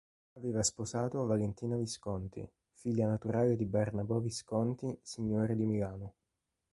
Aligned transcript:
Aveva 0.37 0.63
sposato 0.63 1.27
Valentina 1.27 1.75
Visconti, 1.77 2.43
figlia 2.73 3.05
naturale 3.07 3.55
di 3.55 3.65
Barnabò 3.65 4.17
Visconti 4.17 4.97
signore 5.03 5.55
di 5.55 5.67
Milano. 5.67 6.13